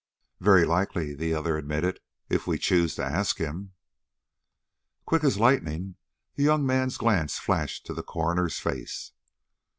"Very 0.39 0.65
likely," 0.65 1.13
the 1.13 1.35
other 1.35 1.59
admitted, 1.59 1.99
"if 2.27 2.47
we 2.47 2.57
choose 2.57 2.95
to 2.95 3.03
ask 3.03 3.37
him." 3.37 3.73
Quick 5.05 5.23
as 5.23 5.37
lightning 5.37 5.93
the 6.33 6.41
young 6.43 6.65
man's 6.65 6.97
glance 6.97 7.37
flashed 7.37 7.85
to 7.85 7.93
the 7.93 8.01
coroner's 8.01 8.57
face. 8.59 9.11